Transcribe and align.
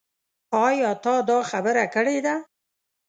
ايا 0.65 0.91
تا 1.03 1.15
دا 1.29 1.39
خبره 1.49 1.85
کړې 1.93 2.17
ده؟ 2.25 2.35